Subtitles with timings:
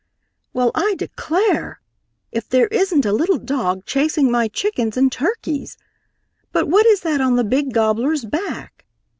[0.51, 1.79] "Well, I declare,
[2.31, 5.77] if there isn't a little dog chasing my chickens and turkeys!
[6.51, 8.85] But what is that on the big gobbler's back?